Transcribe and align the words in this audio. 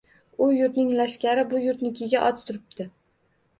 U 0.45 0.45
yurtning 0.53 0.89
lashkari 1.01 1.45
bu 1.53 1.61
yurtnikiga 1.67 2.25
ot 2.33 2.43
suribdi. 2.47 2.91